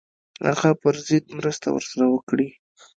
هغه 0.47 0.69
پر 0.81 0.95
ضد 1.07 1.25
مرسته 1.37 1.67
ورسره 1.71 2.05
وکړي. 2.13 2.49